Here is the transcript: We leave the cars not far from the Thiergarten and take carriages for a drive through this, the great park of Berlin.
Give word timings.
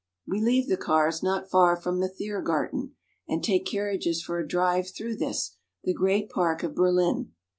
We 0.25 0.41
leave 0.41 0.67
the 0.67 0.77
cars 0.77 1.21
not 1.21 1.47
far 1.47 1.75
from 1.77 1.99
the 1.99 2.09
Thiergarten 2.09 2.95
and 3.29 3.43
take 3.43 3.67
carriages 3.67 4.19
for 4.19 4.39
a 4.39 4.47
drive 4.47 4.89
through 4.89 5.17
this, 5.17 5.57
the 5.83 5.93
great 5.93 6.27
park 6.31 6.63
of 6.63 6.73
Berlin. 6.73 7.33